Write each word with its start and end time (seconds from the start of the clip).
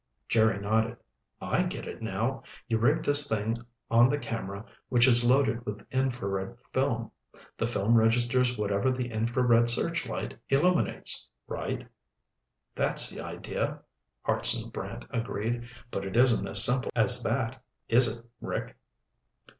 Jerry 0.27 0.59
nodded. 0.59 0.97
"I 1.39 1.61
get 1.61 1.87
it 1.87 2.01
now. 2.01 2.41
You 2.67 2.79
rig 2.79 3.03
this 3.03 3.29
thing 3.29 3.59
on 3.91 4.05
the 4.09 4.17
camera, 4.17 4.65
which 4.89 5.07
is 5.07 5.23
loaded 5.23 5.63
with 5.63 5.85
infrared 5.91 6.57
film. 6.73 7.11
The 7.55 7.67
film 7.67 7.93
registers 7.93 8.57
whatever 8.57 8.89
the 8.89 9.11
infrared 9.11 9.69
searchlight 9.69 10.35
illuminates. 10.49 11.27
Right?" 11.45 11.87
"That's 12.73 13.11
the 13.11 13.21
idea," 13.23 13.79
Hartson 14.23 14.71
Brant 14.71 15.05
agreed. 15.11 15.69
"But 15.91 16.03
it 16.05 16.17
isn't 16.17 16.47
as 16.47 16.63
simple 16.63 16.91
as 16.95 17.21
that, 17.21 17.61
is 17.87 18.17
it, 18.17 18.25
Rick?" 18.39 18.75